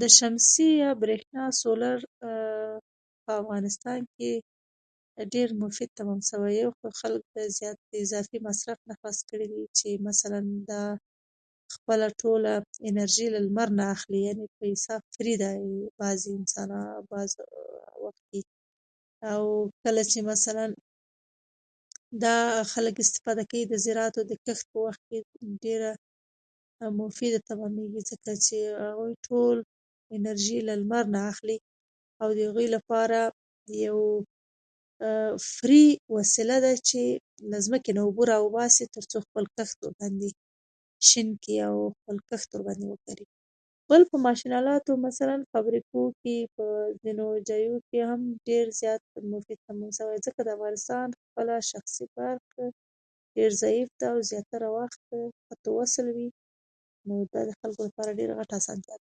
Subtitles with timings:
[0.00, 1.98] د شمسي یا برېښنا سولر
[3.24, 4.32] په افغانستان کې
[5.34, 7.24] ډېر مفید تمام شوی، او خلک
[7.58, 10.40] زیات اضافي مصرف نه خلاص کړي دي، چې مثلاً
[11.74, 12.52] خپله ټوله
[12.90, 14.20] انرژي له لمر نه اخلي.
[14.26, 15.50] یعنې په حساب فري ده.
[16.00, 16.68] بعضې انسان
[17.10, 17.38] بعضې
[19.32, 19.44] او
[19.84, 20.66] کله چې مثلاً
[22.24, 22.36] دا
[22.72, 25.18] خلک استفاده کوي، د زراعت او کښت په وخت کې
[25.64, 25.90] ډېره
[27.00, 28.56] مفیده تمامېږي، ځکه چې
[28.98, 29.62] دوی ټوله
[30.16, 31.58] انرژي له لمر نه اخلي،
[32.22, 33.20] او د هغې لپاره
[33.66, 34.00] د یو
[35.56, 35.84] فري
[36.16, 37.00] وسیله ده چې
[37.50, 40.28] له ځمکې نه اوبه راوباسي، تر څو خپل کښت ورباندې
[41.08, 43.24] شین کړي او خپل کښت ورباندې وکري.
[43.90, 46.64] بل په ماشین الاتو، مثلاً په فابریکو کې، په
[47.04, 49.02] ځینو ځایو کې هم ډېر زیات
[50.26, 52.70] ځکه د افغانستان خپله شخصي کار ټول
[53.36, 55.18] ډېر ضعیف ده، او زیاتره په وخت په
[55.78, 56.28] وصل وي،
[57.08, 57.14] نو
[57.62, 59.04] خلکو لپاره ډېره غټه اسانتیا ده.